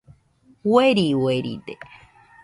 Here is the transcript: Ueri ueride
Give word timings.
Ueri 0.71 1.07
ueride 1.21 1.75